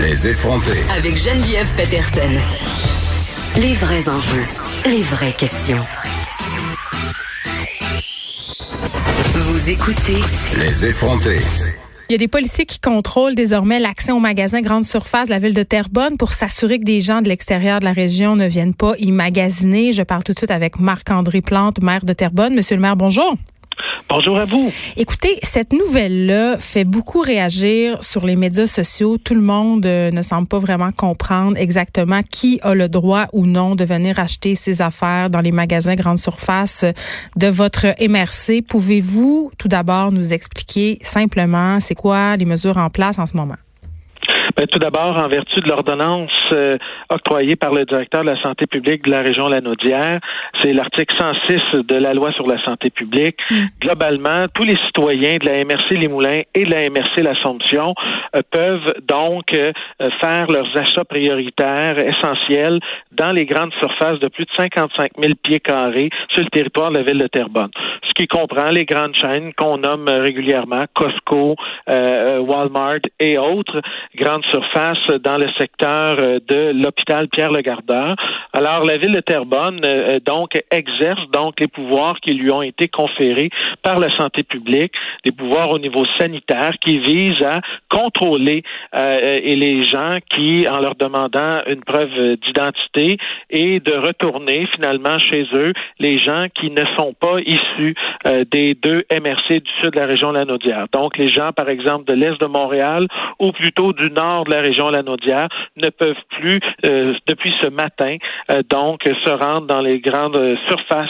Les 0.00 0.26
effronter. 0.26 0.78
Avec 0.96 1.16
Geneviève 1.18 1.68
Peterson. 1.76 2.30
Les 3.60 3.74
vrais 3.74 4.08
enjeux, 4.08 4.46
les 4.86 5.02
vraies 5.02 5.34
questions. 5.34 5.84
Vous 9.34 9.68
écoutez 9.68 10.16
Les 10.58 10.86
effronter. 10.86 11.40
Il 12.08 12.12
y 12.12 12.14
a 12.14 12.18
des 12.18 12.28
policiers 12.28 12.64
qui 12.64 12.80
contrôlent 12.80 13.34
désormais 13.34 13.80
l'accès 13.80 14.12
aux 14.12 14.18
magasins 14.18 14.62
grande 14.62 14.84
surface 14.84 15.26
de 15.26 15.32
la 15.32 15.38
ville 15.38 15.52
de 15.52 15.62
Terrebonne 15.62 16.16
pour 16.16 16.32
s'assurer 16.32 16.78
que 16.78 16.84
des 16.84 17.02
gens 17.02 17.20
de 17.20 17.28
l'extérieur 17.28 17.80
de 17.80 17.84
la 17.84 17.92
région 17.92 18.34
ne 18.34 18.46
viennent 18.46 18.74
pas 18.74 18.94
y 18.98 19.12
magasiner. 19.12 19.92
Je 19.92 20.02
parle 20.02 20.24
tout 20.24 20.32
de 20.32 20.38
suite 20.38 20.50
avec 20.50 20.80
Marc-André 20.80 21.42
Plante, 21.42 21.82
maire 21.82 22.06
de 22.06 22.14
Terrebonne. 22.14 22.54
Monsieur 22.54 22.76
le 22.76 22.82
maire, 22.82 22.96
bonjour. 22.96 23.36
Bonjour 24.08 24.38
à 24.38 24.44
vous. 24.44 24.70
Écoutez, 24.96 25.38
cette 25.42 25.72
nouvelle-là 25.72 26.58
fait 26.58 26.84
beaucoup 26.84 27.20
réagir 27.20 28.02
sur 28.02 28.26
les 28.26 28.36
médias 28.36 28.66
sociaux. 28.66 29.16
Tout 29.16 29.34
le 29.34 29.40
monde 29.40 29.86
euh, 29.86 30.10
ne 30.10 30.20
semble 30.20 30.46
pas 30.46 30.58
vraiment 30.58 30.92
comprendre 30.92 31.56
exactement 31.56 32.20
qui 32.22 32.60
a 32.62 32.74
le 32.74 32.88
droit 32.88 33.26
ou 33.32 33.46
non 33.46 33.74
de 33.74 33.84
venir 33.84 34.18
acheter 34.18 34.54
ses 34.54 34.82
affaires 34.82 35.30
dans 35.30 35.40
les 35.40 35.52
magasins 35.52 35.94
grande 35.94 36.18
surface 36.18 36.84
de 37.36 37.46
votre 37.46 37.86
MRC. 38.00 38.62
Pouvez-vous 38.68 39.50
tout 39.56 39.68
d'abord 39.68 40.12
nous 40.12 40.34
expliquer 40.34 40.98
simplement 41.02 41.80
c'est 41.80 41.94
quoi 41.94 42.36
les 42.36 42.44
mesures 42.44 42.76
en 42.76 42.90
place 42.90 43.18
en 43.18 43.24
ce 43.24 43.36
moment? 43.36 43.61
Ben, 44.62 44.68
tout 44.68 44.78
d'abord, 44.78 45.16
en 45.16 45.26
vertu 45.26 45.58
de 45.60 45.68
l'ordonnance 45.68 46.30
euh, 46.52 46.78
octroyée 47.12 47.56
par 47.56 47.74
le 47.74 47.84
directeur 47.84 48.22
de 48.22 48.30
la 48.30 48.40
santé 48.40 48.68
publique 48.68 49.02
de 49.04 49.10
la 49.10 49.22
région 49.22 49.42
Lanaudière, 49.46 50.20
c'est 50.60 50.72
l'article 50.72 51.16
106 51.18 51.84
de 51.84 51.96
la 51.96 52.14
loi 52.14 52.30
sur 52.30 52.46
la 52.46 52.62
santé 52.64 52.90
publique. 52.90 53.38
Mm. 53.50 53.64
Globalement, 53.80 54.46
tous 54.54 54.62
les 54.62 54.76
citoyens 54.86 55.38
de 55.38 55.46
la 55.46 55.64
MRC 55.64 55.98
Les 55.98 56.06
Moulins 56.06 56.42
et 56.54 56.62
de 56.62 56.70
la 56.70 56.88
MRC 56.88 57.22
L'Assomption 57.24 57.92
euh, 58.36 58.42
peuvent 58.52 58.94
donc 59.02 59.52
euh, 59.52 59.72
faire 60.20 60.46
leurs 60.48 60.68
achats 60.78 61.04
prioritaires 61.06 61.98
essentiels 61.98 62.78
dans 63.10 63.32
les 63.32 63.46
grandes 63.46 63.72
surfaces 63.80 64.20
de 64.20 64.28
plus 64.28 64.44
de 64.44 64.50
55 64.56 65.10
000 65.18 65.32
pieds 65.42 65.58
carrés 65.58 66.10
sur 66.28 66.44
le 66.44 66.50
territoire 66.50 66.92
de 66.92 66.98
la 66.98 67.02
ville 67.02 67.18
de 67.18 67.26
Terrebonne. 67.26 67.72
Ce 68.06 68.14
qui 68.14 68.28
comprend 68.28 68.70
les 68.70 68.84
grandes 68.84 69.16
chaînes 69.16 69.52
qu'on 69.54 69.78
nomme 69.78 70.08
régulièrement 70.08 70.84
Costco, 70.94 71.56
Walmart 71.88 73.00
et 73.18 73.38
autres 73.38 73.80
grandes 74.14 74.44
surface 74.52 75.20
dans 75.24 75.38
le 75.38 75.48
secteur 75.58 76.16
euh, 76.18 76.38
de 76.48 76.72
l'hôpital 76.82 77.28
Pierre-le-Gardeur. 77.28 78.16
Alors, 78.52 78.84
la 78.84 78.98
ville 78.98 79.12
de 79.12 79.20
Terrebonne, 79.20 79.80
euh, 79.84 80.20
donc, 80.20 80.50
exerce 80.70 81.20
donc 81.32 81.54
les 81.60 81.68
pouvoirs 81.68 82.20
qui 82.20 82.32
lui 82.32 82.52
ont 82.52 82.62
été 82.62 82.88
conférés 82.88 83.50
par 83.82 83.98
la 83.98 84.14
santé 84.16 84.42
publique, 84.42 84.92
des 85.24 85.32
pouvoirs 85.32 85.70
au 85.70 85.78
niveau 85.78 86.04
sanitaire 86.18 86.72
qui 86.84 86.98
visent 86.98 87.42
à 87.42 87.60
contrôler 87.90 88.62
euh, 88.96 89.40
et 89.42 89.56
les 89.56 89.82
gens 89.82 90.18
qui, 90.34 90.66
en 90.68 90.80
leur 90.80 90.94
demandant 90.96 91.62
une 91.66 91.82
preuve 91.84 92.36
d'identité, 92.36 93.16
et 93.50 93.80
de 93.80 93.94
retourner 93.94 94.66
finalement 94.74 95.18
chez 95.18 95.46
eux 95.54 95.72
les 95.98 96.18
gens 96.18 96.46
qui 96.54 96.70
ne 96.70 96.84
sont 96.98 97.14
pas 97.14 97.38
issus 97.44 97.94
des 98.50 98.74
deux 98.74 99.04
MRC 99.10 99.60
du 99.60 99.70
sud 99.80 99.92
de 99.92 99.98
la 99.98 100.06
région 100.06 100.32
Lanaudière. 100.32 100.86
Donc, 100.92 101.16
les 101.18 101.28
gens, 101.28 101.52
par 101.52 101.68
exemple, 101.68 102.04
de 102.04 102.14
l'est 102.14 102.40
de 102.40 102.46
Montréal 102.46 103.06
ou 103.38 103.52
plutôt 103.52 103.92
du 103.92 104.10
nord 104.10 104.41
de 104.44 104.50
la 104.50 104.60
région 104.60 104.90
Lanaudière 104.90 105.48
ne 105.76 105.88
peuvent 105.90 106.14
plus, 106.38 106.60
euh, 106.84 107.14
depuis 107.26 107.52
ce 107.62 107.68
matin, 107.68 108.16
euh, 108.50 108.62
donc 108.68 109.00
se 109.04 109.30
rendre 109.30 109.66
dans 109.66 109.80
les 109.80 110.00
grandes 110.00 110.56
surfaces 110.68 111.08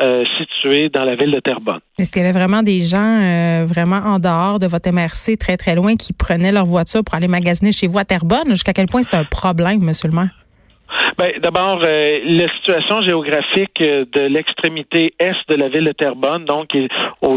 euh, 0.00 0.24
situées 0.38 0.88
dans 0.88 1.04
la 1.04 1.14
ville 1.14 1.30
de 1.30 1.40
Terrebonne. 1.40 1.80
Est-ce 1.98 2.10
qu'il 2.10 2.22
y 2.22 2.24
avait 2.24 2.38
vraiment 2.38 2.62
des 2.62 2.80
gens 2.80 3.64
vraiment 3.66 4.00
en 4.04 4.18
dehors 4.18 4.58
de 4.58 4.66
votre 4.66 4.90
MRC, 4.90 5.36
très 5.38 5.56
très 5.56 5.74
loin, 5.74 5.96
qui 5.96 6.12
prenaient 6.12 6.52
leur 6.52 6.66
voiture 6.66 7.02
pour 7.04 7.14
aller 7.14 7.28
magasiner 7.28 7.72
chez 7.72 7.86
vous 7.86 7.98
à 7.98 8.04
Terrebonne? 8.04 8.48
Jusqu'à 8.48 8.72
quel 8.72 8.86
point 8.86 9.02
c'est 9.02 9.16
un 9.16 9.24
problème, 9.24 9.80
monsieur 9.82 10.08
le 10.08 10.14
maire? 10.14 10.41
Ben, 11.22 11.38
D'abord, 11.40 11.80
euh, 11.86 12.18
la 12.24 12.48
situation 12.48 13.00
géographique 13.02 13.80
euh, 13.80 14.04
de 14.12 14.22
l'extrémité 14.22 15.14
est 15.20 15.48
de 15.48 15.54
la 15.54 15.68
ville 15.68 15.84
de 15.84 15.92
Terrebonne, 15.92 16.46
donc 16.46 16.66
qui, 16.66 16.88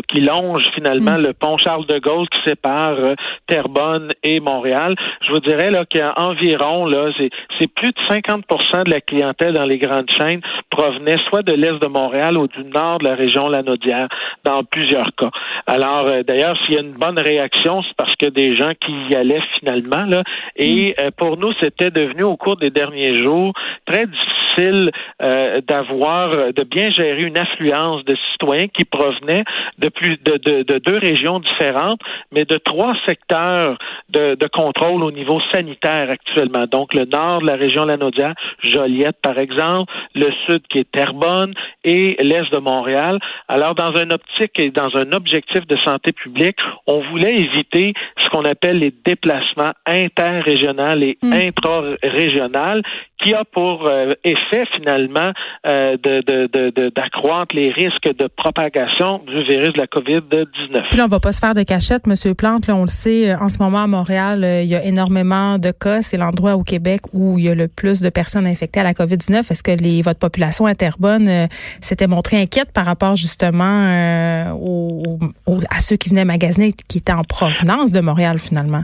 qui 0.07 0.21
longe 0.21 0.65
finalement 0.73 1.19
mm. 1.19 1.21
le 1.21 1.33
pont 1.33 1.57
Charles 1.57 1.85
de 1.85 1.99
Gaulle 1.99 2.27
qui 2.29 2.41
sépare 2.47 2.95
euh, 2.97 3.13
Terrebonne 3.45 4.11
et 4.23 4.39
Montréal. 4.39 4.95
Je 5.21 5.31
vous 5.31 5.39
dirais 5.39 5.69
là 5.69 5.85
qu'environ 5.85 6.87
là, 6.87 7.11
c'est 7.59 7.67
plus 7.75 7.91
de 7.91 7.99
50% 8.09 8.85
de 8.85 8.89
la 8.89 9.01
clientèle 9.01 9.53
dans 9.53 9.65
les 9.65 9.77
grandes 9.77 10.09
chaînes 10.09 10.41
provenait 10.71 11.17
soit 11.29 11.43
de 11.43 11.53
l'est 11.53 11.79
de 11.79 11.87
Montréal 11.87 12.37
ou 12.37 12.47
du 12.47 12.63
nord 12.63 12.97
de 12.97 13.05
la 13.05 13.13
région 13.13 13.47
Lanaudière, 13.49 14.07
dans 14.43 14.63
plusieurs 14.63 15.13
cas. 15.15 15.29
Alors, 15.67 16.07
d'ailleurs, 16.23 16.57
s'il 16.65 16.75
y 16.75 16.77
a 16.77 16.81
une 16.81 16.93
bonne 16.93 17.19
réaction, 17.19 17.83
c'est 17.83 17.95
parce 17.95 18.15
que 18.15 18.27
des 18.29 18.57
gens 18.57 18.71
qui 18.81 18.91
y 19.11 19.15
allaient 19.15 19.43
finalement 19.59 20.05
là. 20.05 20.23
Et 20.55 20.95
mm. 20.99 21.11
pour 21.17 21.37
nous, 21.37 21.53
c'était 21.59 21.91
devenu 21.91 22.23
au 22.23 22.35
cours 22.35 22.57
des 22.57 22.71
derniers 22.71 23.15
jours 23.15 23.53
très 23.85 24.05
difficile 24.07 24.44
euh, 24.59 25.61
d'avoir, 25.67 26.29
de 26.53 26.63
bien 26.63 26.89
gérer 26.91 27.21
une 27.21 27.37
affluence 27.37 28.03
de 28.05 28.15
citoyens 28.31 28.67
qui 28.67 28.85
provenaient 28.85 29.43
de 29.77 29.89
plus 29.89 30.17
de, 30.23 30.37
de, 30.37 30.63
de 30.63 30.77
deux 30.79 30.97
régions 30.97 31.39
différentes, 31.39 31.99
mais 32.31 32.45
de 32.45 32.57
trois 32.57 32.95
secteurs 33.07 33.77
de, 34.09 34.35
de, 34.35 34.47
contrôle 34.47 35.03
au 35.03 35.11
niveau 35.11 35.39
sanitaire 35.53 36.09
actuellement. 36.09 36.65
Donc 36.71 36.93
le 36.93 37.05
nord 37.05 37.41
de 37.41 37.47
la 37.47 37.55
région 37.55 37.85
Lanaudière, 37.85 38.33
Joliette 38.63 39.17
par 39.21 39.37
exemple, 39.37 39.91
le 40.13 40.31
sud 40.45 40.61
qui 40.69 40.79
est 40.79 40.91
Terrebonne 40.91 41.53
et 41.83 42.15
l'est 42.19 42.51
de 42.51 42.57
Montréal. 42.57 43.19
Alors 43.47 43.75
dans 43.75 43.93
un 43.95 44.09
optique 44.11 44.59
et 44.59 44.71
dans 44.71 44.95
un 44.95 45.11
objectif 45.11 45.65
de 45.67 45.77
santé 45.77 46.11
publique, 46.11 46.57
on 46.87 46.99
voulait 47.09 47.35
éviter 47.35 47.93
ce 48.17 48.29
qu'on 48.29 48.43
appelle 48.43 48.79
les 48.79 48.93
déplacements 49.05 49.73
interrégionaux 49.85 51.01
et 51.01 51.17
mmh. 51.21 51.33
intra-régionaux 51.33 52.81
qui 53.21 53.33
a 53.33 53.43
pour 53.45 53.87
euh, 53.87 54.13
effet 54.23 54.44
finalement 54.75 55.31
euh, 55.67 55.97
d'accroître 55.97 57.55
les 57.55 57.71
risques 57.71 58.09
de 58.17 58.27
propagation 58.27 59.21
du 59.25 59.43
virus 59.43 59.73
de 59.73 59.77
la 59.77 59.87
COVID-19. 59.87 60.89
Puis 60.89 60.97
là, 60.97 61.05
on 61.05 61.07
va 61.07 61.19
pas 61.19 61.31
se 61.31 61.39
faire 61.39 61.53
de 61.53 61.63
cachette, 61.63 62.07
Monsieur 62.07 62.33
Plante. 62.33 62.69
On 62.69 62.83
le 62.83 62.89
sait, 62.89 63.31
euh, 63.31 63.37
en 63.39 63.49
ce 63.49 63.57
moment 63.59 63.83
à 63.83 63.87
Montréal, 63.87 64.45
il 64.63 64.67
y 64.67 64.75
a 64.75 64.83
énormément 64.83 65.57
de 65.57 65.71
cas. 65.71 66.01
C'est 66.01 66.17
l'endroit 66.17 66.55
au 66.55 66.63
Québec 66.63 67.01
où 67.13 67.37
il 67.37 67.45
y 67.45 67.49
a 67.49 67.55
le 67.55 67.67
plus 67.67 68.01
de 68.01 68.09
personnes 68.09 68.45
infectées 68.45 68.79
à 68.79 68.83
la 68.83 68.93
COVID-19. 68.93 69.51
Est-ce 69.51 69.63
que 69.63 70.03
votre 70.03 70.19
population 70.19 70.65
interbonne 70.65 71.47
s'était 71.81 72.07
montrée 72.07 72.41
inquiète 72.41 72.71
par 72.73 72.85
rapport 72.85 73.15
justement 73.15 73.63
à 73.65 75.79
ceux 75.79 75.97
qui 75.97 76.09
venaient 76.09 76.25
magasiner, 76.25 76.73
qui 76.87 76.99
étaient 76.99 77.13
en 77.13 77.23
provenance 77.23 77.91
de 77.91 77.99
Montréal 77.99 78.39
finalement? 78.39 78.83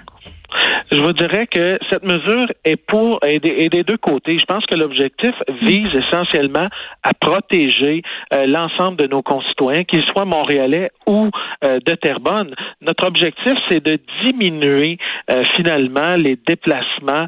Je 0.92 1.02
vous 1.02 1.14
dirais 1.14 1.48
que 1.48 1.80
cette 1.90 2.04
mesure 2.04 2.48
est 2.66 2.76
pour 2.76 3.20
et 3.24 3.40
des, 3.40 3.84
deux 3.84 3.96
côtés. 3.96 4.38
Je 4.38 4.44
pense 4.44 4.66
que 4.66 4.76
l'objectif 4.76 5.34
vise 5.62 5.88
essentiellement 5.96 6.68
à 7.02 7.14
protéger 7.14 8.02
euh, 8.34 8.46
l'ensemble 8.46 8.98
de 8.98 9.08
nos 9.08 9.22
concitoyens, 9.22 9.86
qu'ils 9.86 10.04
soient 10.12 10.26
montréalais 10.26 10.92
ou 11.08 11.30
euh, 11.64 11.80
de 11.80 11.96
Terrebonne. 11.96 12.54
Notre 12.82 13.08
objectif, 13.08 13.54
c'est 13.70 13.82
de 13.82 14.00
diminuer 14.26 14.98
euh, 15.30 15.44
finalement 15.56 16.16
les 16.16 16.38
déplacements 16.48 17.28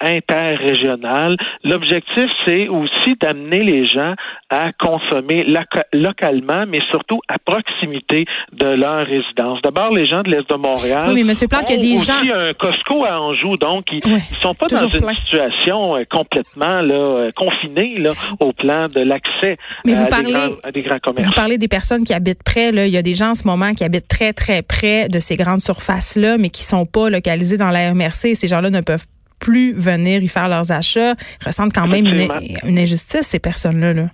interrégionaux. 0.00 1.36
L'objectif, 1.64 2.26
c'est 2.46 2.68
aussi 2.68 3.14
d'amener 3.20 3.62
les 3.62 3.84
gens 3.86 4.14
à 4.50 4.72
consommer 4.72 5.44
localement, 5.92 6.64
mais 6.66 6.80
surtout 6.90 7.20
à 7.28 7.38
proximité 7.38 8.26
de 8.52 8.66
leur 8.66 9.06
résidence. 9.06 9.60
D'abord, 9.62 9.92
les 9.92 10.06
gens 10.06 10.22
de 10.22 10.30
l'Est 10.30 10.48
de 10.48 10.56
Montréal. 10.56 11.06
Oui, 11.08 11.24
mais 11.24 11.32
M. 11.32 11.48
Plante, 11.48 11.70
il 11.70 11.72
y 11.72 11.78
a 11.78 11.98
des 11.98 12.04
gens. 12.04 12.34
un 12.34 12.54
Costco 12.54 13.04
à 13.04 13.20
Anjou, 13.20 13.56
donc 13.56 13.84
ils, 13.92 14.00
ne 14.06 14.18
sont 14.40 14.54
pas 14.54 14.66
dans 14.66 14.88
une 14.88 15.14
situation 15.14 15.96
euh, 15.96 16.04
complètement 16.10 16.80
là, 16.80 16.94
euh, 16.94 17.30
confinée 17.34 17.98
là, 17.98 18.10
au 18.40 18.52
plan 18.52 18.86
de 18.86 19.00
l'accès 19.00 19.56
à, 19.86 20.70
des 20.70 20.82
grands 20.82 20.98
commerces. 20.98 21.26
Vous 21.26 21.32
parlez 21.34 21.58
des 21.58 21.68
personnes 21.68 22.04
qui 22.04 22.12
habitent 22.12 22.42
près. 22.44 22.72
Là. 22.72 22.86
Il 22.86 22.92
y 22.92 22.96
a 22.96 23.02
des 23.02 23.14
gens 23.14 23.30
en 23.30 23.34
ce 23.34 23.46
moment 23.46 23.74
qui 23.74 23.84
habitent 23.84 24.08
très, 24.08 24.32
très 24.32 24.62
près 24.62 25.08
de 25.08 25.18
ces 25.18 25.36
grandes 25.36 25.60
surfaces-là, 25.60 26.38
mais 26.38 26.50
qui 26.50 26.62
sont 26.62 26.86
pas 26.86 27.10
localisés 27.26 27.58
dans 27.58 27.70
la 27.70 27.92
MRC. 27.92 28.34
Ces 28.34 28.48
gens-là 28.48 28.70
ne 28.70 28.80
peuvent 28.80 29.06
plus 29.40 29.72
venir 29.72 30.22
y 30.22 30.28
faire 30.28 30.48
leurs 30.48 30.70
achats. 30.72 31.14
Ils 31.40 31.46
ressentent 31.46 31.74
quand 31.74 31.88
même 31.88 32.06
une, 32.06 32.78
injustice, 32.78 33.26
ces 33.26 33.38
personnes-là. 33.38 33.92
Là. 33.92 34.06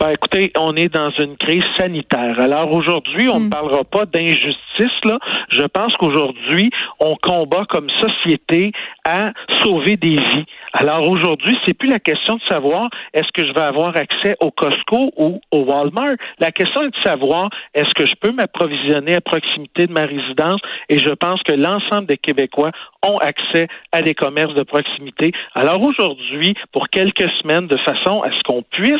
Ben, 0.00 0.10
écoutez, 0.10 0.50
on 0.58 0.74
est 0.74 0.92
dans 0.92 1.10
une 1.18 1.36
crise 1.36 1.62
sanitaire. 1.78 2.40
Alors 2.40 2.72
aujourd'hui, 2.72 3.28
on 3.30 3.40
ne 3.40 3.46
hmm. 3.46 3.50
parlera 3.50 3.84
pas 3.84 4.06
d'injustice. 4.06 4.98
Là, 5.04 5.18
je 5.50 5.62
pense 5.62 5.94
qu'aujourd'hui, 5.96 6.70
on 6.98 7.16
combat 7.22 7.64
comme 7.68 7.88
société 8.00 8.72
à 9.06 9.32
sauver 9.62 9.96
des 9.96 10.16
vies. 10.16 10.46
Alors 10.76 11.08
aujourd'hui, 11.08 11.56
c'est 11.64 11.72
plus 11.72 11.88
la 11.88 12.00
question 12.00 12.34
de 12.34 12.42
savoir 12.50 12.90
est-ce 13.12 13.30
que 13.32 13.46
je 13.46 13.52
vais 13.52 13.62
avoir 13.62 13.96
accès 13.96 14.36
au 14.40 14.50
Costco 14.50 15.12
ou 15.16 15.40
au 15.52 15.58
Walmart? 15.60 16.16
La 16.40 16.50
question 16.50 16.82
est 16.82 16.90
de 16.90 17.02
savoir 17.04 17.48
est-ce 17.74 17.94
que 17.94 18.04
je 18.04 18.14
peux 18.20 18.32
m'approvisionner 18.32 19.14
à 19.14 19.20
proximité 19.20 19.86
de 19.86 19.92
ma 19.92 20.04
résidence? 20.04 20.60
Et 20.88 20.98
je 20.98 21.12
pense 21.12 21.40
que 21.44 21.52
l'ensemble 21.54 22.06
des 22.06 22.16
Québécois 22.16 22.72
ont 23.06 23.18
accès 23.18 23.68
à 23.92 24.02
des 24.02 24.14
commerces 24.14 24.54
de 24.54 24.64
proximité. 24.64 25.30
Alors 25.54 25.80
aujourd'hui, 25.80 26.56
pour 26.72 26.88
quelques 26.88 27.30
semaines, 27.40 27.68
de 27.68 27.76
façon 27.78 28.22
à 28.22 28.30
ce 28.32 28.42
qu'on 28.42 28.62
puisse 28.62 28.94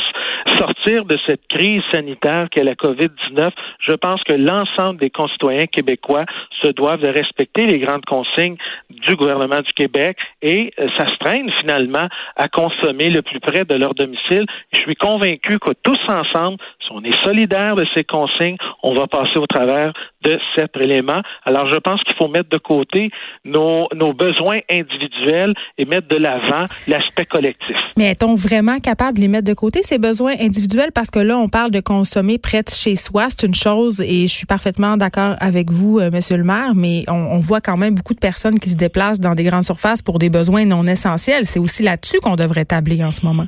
sortir 0.56 1.06
de 1.06 1.18
cette 1.26 1.44
crise 1.48 1.82
sanitaire 1.92 2.48
qu'est 2.50 2.62
la 2.62 2.74
COVID-19, 2.74 3.50
je 3.80 3.94
pense 3.94 4.22
que 4.22 4.34
l'ensemble 4.34 5.00
des 5.00 5.10
concitoyens 5.10 5.66
québécois 5.66 6.24
se 6.62 6.70
doivent 6.70 7.00
de 7.00 7.08
respecter 7.08 7.64
les 7.64 7.80
grandes 7.80 8.04
consignes 8.04 8.56
du 8.90 9.16
gouvernement 9.16 9.60
du 9.60 9.72
Québec 9.72 10.16
et 10.40 10.72
ça 10.98 11.08
se 11.08 11.16
traîne 11.18 11.50
finalement 11.64 12.08
à 12.36 12.48
consommer 12.48 13.08
le 13.08 13.22
plus 13.22 13.40
près 13.40 13.64
de 13.64 13.74
leur 13.74 13.94
domicile. 13.94 14.46
Je 14.72 14.78
suis 14.80 14.96
convaincu 14.96 15.58
que 15.58 15.72
tous 15.82 15.98
ensemble, 16.08 16.58
si 16.80 16.88
on 16.90 17.02
est 17.02 17.24
solidaires 17.24 17.76
de 17.76 17.86
ces 17.94 18.04
consignes, 18.04 18.56
on 18.82 18.94
va 18.94 19.06
passer 19.06 19.38
au 19.38 19.46
travers 19.46 19.92
de 20.22 20.38
cet 20.56 20.76
élément. 20.76 21.20
Alors, 21.44 21.70
je 21.72 21.78
pense 21.78 22.02
qu'il 22.02 22.14
faut 22.16 22.28
mettre 22.28 22.48
de 22.48 22.58
côté 22.58 23.10
nos, 23.44 23.88
besoins 24.14 24.60
individuels 24.70 25.54
et 25.76 25.84
mettre 25.84 26.08
de 26.08 26.16
l'avant 26.16 26.64
l'aspect 26.88 27.26
collectif. 27.26 27.76
Mais 27.96 28.10
est-on 28.10 28.34
vraiment 28.34 28.78
capable 28.78 29.18
de 29.18 29.22
les 29.22 29.28
mettre 29.28 29.46
de 29.46 29.54
côté, 29.54 29.82
ces 29.82 29.98
besoins 29.98 30.34
individuels? 30.40 30.92
Parce 30.94 31.10
que 31.10 31.18
là, 31.18 31.36
on 31.36 31.48
parle 31.48 31.70
de 31.70 31.80
consommer 31.80 32.38
près 32.38 32.62
de 32.62 32.70
chez 32.70 32.96
soi. 32.96 33.26
C'est 33.28 33.46
une 33.46 33.54
chose, 33.54 34.00
et 34.00 34.26
je 34.26 34.32
suis 34.32 34.46
parfaitement 34.46 34.96
d'accord 34.96 35.34
avec 35.40 35.70
vous, 35.70 35.98
euh, 35.98 36.10
Monsieur 36.10 36.36
le 36.36 36.44
maire, 36.44 36.74
mais 36.74 37.04
on 37.08 37.38
voit 37.40 37.60
quand 37.60 37.76
même 37.76 37.94
beaucoup 37.94 38.14
de 38.14 38.20
personnes 38.20 38.58
qui 38.58 38.70
se 38.70 38.76
déplacent 38.76 39.20
dans 39.20 39.34
des 39.34 39.44
grandes 39.44 39.64
surfaces 39.64 40.00
pour 40.00 40.18
des 40.18 40.30
besoins 40.30 40.64
non 40.64 40.86
essentiels. 40.86 41.44
C'est 41.54 41.60
aussi 41.60 41.84
là-dessus 41.84 42.18
qu'on 42.18 42.34
devrait 42.34 42.64
tabler 42.64 43.04
en 43.04 43.12
ce 43.12 43.24
moment. 43.24 43.46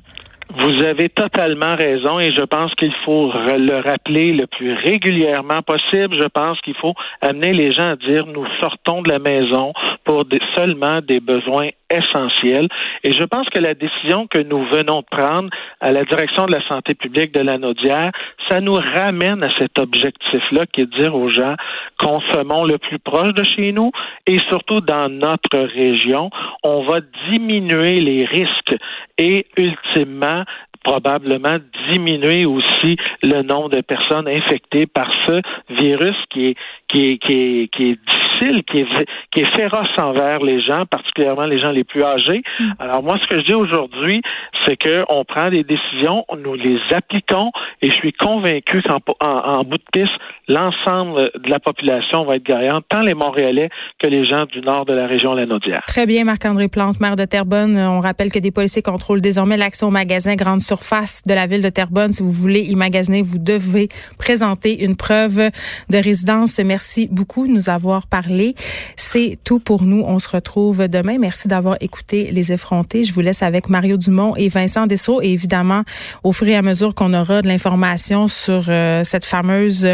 Vous 0.60 0.84
avez 0.84 1.08
totalement 1.08 1.74
raison 1.74 2.20
et 2.20 2.30
je 2.32 2.44
pense 2.44 2.72
qu'il 2.76 2.94
faut 3.04 3.32
le 3.32 3.80
rappeler 3.82 4.32
le 4.32 4.46
plus 4.46 4.74
régulièrement 4.74 5.60
possible. 5.62 6.14
Je 6.14 6.28
pense 6.28 6.60
qu'il 6.60 6.76
faut 6.76 6.94
amener 7.20 7.52
les 7.52 7.72
gens 7.72 7.90
à 7.90 7.96
dire 7.96 8.24
nous 8.26 8.46
sortons 8.60 9.02
de 9.02 9.10
la 9.10 9.18
maison 9.18 9.72
pour 10.06 10.24
seulement 10.56 11.00
des 11.02 11.20
besoins 11.20 11.68
essentiels. 11.90 12.68
Et 13.04 13.12
je 13.12 13.24
pense 13.24 13.48
que 13.50 13.58
la 13.58 13.74
décision 13.74 14.26
que 14.26 14.38
nous 14.38 14.64
venons 14.66 15.00
de 15.00 15.06
prendre 15.10 15.50
à 15.80 15.90
la 15.92 16.04
direction 16.04 16.46
de 16.46 16.52
la 16.52 16.66
santé 16.66 16.94
publique 16.94 17.34
de 17.34 17.40
la 17.40 17.58
Naudière, 17.58 18.12
ça 18.48 18.60
nous 18.60 18.72
ramène 18.72 19.42
à 19.42 19.50
cet 19.58 19.78
objectif-là 19.78 20.66
qui 20.66 20.82
est 20.82 20.86
de 20.86 20.98
dire 20.98 21.14
aux 21.14 21.28
gens 21.28 21.56
consommons 21.98 22.64
le 22.64 22.78
plus 22.78 22.98
proche 22.98 23.34
de 23.34 23.44
chez 23.44 23.72
nous 23.72 23.90
et 24.26 24.38
surtout 24.48 24.80
dans 24.80 25.08
notre 25.08 25.58
région, 25.58 26.30
on 26.62 26.84
va 26.84 27.00
diminuer 27.28 28.00
les 28.00 28.24
risques 28.24 28.76
et 29.18 29.46
ultimement 29.56 30.44
probablement 30.86 31.58
diminuer 31.90 32.46
aussi 32.46 32.96
le 33.22 33.42
nombre 33.42 33.70
de 33.70 33.80
personnes 33.80 34.28
infectées 34.28 34.86
par 34.86 35.10
ce 35.26 35.42
virus 35.68 36.16
qui 36.30 36.50
est 36.50 36.54
qui 36.88 37.10
est, 37.10 37.18
qui 37.18 37.32
est, 37.32 37.68
qui 37.74 37.90
est 37.90 37.98
difficile, 38.36 38.62
qui 38.64 38.78
est, 38.78 39.06
qui 39.32 39.40
est 39.40 39.56
féroce 39.56 39.88
envers 39.98 40.40
les 40.40 40.60
gens, 40.60 40.84
particulièrement 40.86 41.44
les 41.44 41.58
gens 41.58 41.70
les 41.70 41.84
plus 41.84 42.02
âgés. 42.02 42.42
Mm. 42.58 42.70
Alors 42.78 43.02
moi, 43.02 43.18
ce 43.22 43.26
que 43.28 43.40
je 43.40 43.46
dis 43.46 43.54
aujourd'hui, 43.54 44.22
c'est 44.66 44.76
qu'on 44.76 45.24
prend 45.24 45.50
des 45.50 45.64
décisions, 45.64 46.24
nous 46.38 46.54
les 46.54 46.78
appliquons, 46.92 47.50
et 47.82 47.90
je 47.90 47.94
suis 47.94 48.12
convaincu 48.12 48.82
qu'en 48.82 49.00
en, 49.20 49.64
bout 49.64 49.78
de 49.78 49.84
piste, 49.92 50.14
l'ensemble 50.48 51.30
de 51.34 51.50
la 51.50 51.58
population 51.58 52.24
va 52.24 52.36
être 52.36 52.44
gagnante, 52.44 52.84
tant 52.88 53.00
les 53.00 53.14
Montréalais 53.14 53.68
que 53.98 54.08
les 54.08 54.24
gens 54.24 54.46
du 54.46 54.60
nord 54.60 54.84
de 54.84 54.92
la 54.92 55.06
région 55.06 55.34
Lanaudière. 55.34 55.82
Très 55.86 56.06
bien, 56.06 56.24
Marc-André 56.24 56.68
Plante, 56.68 57.00
maire 57.00 57.16
de 57.16 57.24
Terrebonne. 57.24 57.76
On 57.78 58.00
rappelle 58.00 58.30
que 58.30 58.38
des 58.38 58.50
policiers 58.50 58.82
contrôlent 58.82 59.20
désormais 59.20 59.56
l'accès 59.56 59.84
aux 59.84 59.90
magasins 59.90 60.36
grande 60.36 60.60
surface 60.60 61.22
de 61.26 61.34
la 61.34 61.46
ville 61.46 61.62
de 61.62 61.68
Terrebonne. 61.68 62.12
Si 62.12 62.22
vous 62.22 62.32
voulez 62.32 62.60
y 62.60 62.74
magasiner, 62.76 63.22
vous 63.22 63.38
devez 63.38 63.88
présenter 64.18 64.84
une 64.84 64.96
preuve 64.96 65.50
de 65.90 65.98
résidence. 65.98 66.58
Merci 66.58 67.08
beaucoup 67.10 67.46
de 67.46 67.52
nous 67.52 67.70
avoir 67.70 68.06
parlé. 68.06 68.54
C'est 68.96 69.38
tout 69.44 69.58
pour 69.58 69.82
nous. 69.82 70.02
On 70.06 70.18
se 70.18 70.28
retrouve 70.28 70.88
demain. 70.88 71.16
Merci 71.18 71.48
d'avoir 71.48 71.76
écouté 71.80 72.30
Les 72.32 72.52
Effrontés. 72.52 73.04
Je 73.04 73.12
vous 73.12 73.20
laisse 73.20 73.42
avec 73.42 73.68
Mario 73.68 73.96
Dumont 73.96 74.36
et 74.36 74.48
Vincent 74.48 74.86
Dessau. 74.86 75.20
Et 75.22 75.32
évidemment, 75.32 75.82
au 76.22 76.32
fur 76.32 76.46
et 76.48 76.56
à 76.56 76.62
mesure 76.62 76.94
qu'on 76.94 77.14
aura 77.14 77.42
de 77.42 77.48
l'information 77.48 78.28
sur 78.28 78.64
euh, 78.68 79.02
cette 79.04 79.24
fameuse 79.24 79.86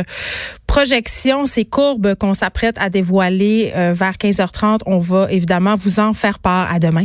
projection, 0.67 1.47
ces 1.47 1.65
courbes 1.65 2.15
qu'on 2.15 2.35
s'apprête 2.35 2.77
à 2.79 2.91
dévoiler 2.91 3.73
euh, 3.75 3.93
vers 3.95 4.15
15h30, 4.15 4.81
on 4.87 4.99
va 4.99 5.31
évidemment 5.31 5.77
vous 5.77 6.01
en 6.01 6.15
faire 6.15 6.39
part. 6.39 6.73
À 6.73 6.79
demain. 6.79 7.05